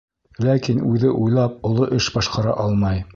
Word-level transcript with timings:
Ләкин 0.45 0.79
үҙе 0.93 1.11
уйлап 1.25 1.61
оло 1.71 1.91
эш 2.01 2.09
башҡара 2.17 2.57
алмай. 2.67 3.07